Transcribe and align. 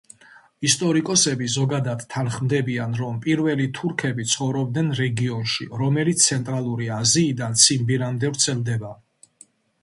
ისტორიკოსები 0.67 1.49
ზოგადად 1.55 2.05
თანხმდებიან, 2.13 2.95
რომ 3.01 3.19
პირველი 3.25 3.67
თურქები 3.79 4.25
ცხოვრობდნენ 4.31 4.89
რეგიონში, 5.01 5.69
რომელიც 5.83 6.25
ცენტრალური 6.31 6.91
აზიიდან 6.97 7.61
ციმბირამდე 7.67 8.33
ვრცელდება. 8.35 8.93